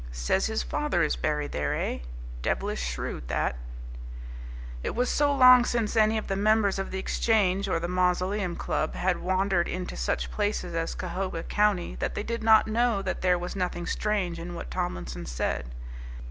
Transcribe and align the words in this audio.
"Says 0.11 0.47
his 0.47 0.63
father 0.63 1.03
is 1.03 1.15
buried 1.15 1.51
there, 1.51 1.75
eh? 1.75 1.99
Devilish 2.41 2.81
shrewd 2.83 3.27
that!" 3.27 3.55
It 4.81 4.95
was 4.95 5.09
so 5.11 5.31
long 5.31 5.63
since 5.63 5.95
any 5.95 6.17
of 6.17 6.25
the 6.25 6.35
members 6.35 6.79
of 6.79 6.89
the 6.89 6.97
Exchange 6.97 7.69
or 7.69 7.79
the 7.79 7.87
Mausoleum 7.87 8.55
Club 8.55 8.95
had 8.95 9.19
wandered 9.21 9.67
into 9.67 9.95
such 9.95 10.31
places 10.31 10.73
as 10.73 10.95
Cahoga 10.95 11.43
County 11.43 11.93
that 11.99 12.15
they 12.15 12.23
did 12.23 12.41
not 12.41 12.65
know 12.65 13.03
that 13.03 13.21
there 13.21 13.37
was 13.37 13.55
nothing 13.55 13.85
strange 13.85 14.39
in 14.39 14.55
what 14.55 14.71
Tomlinson 14.71 15.27
said. 15.27 15.69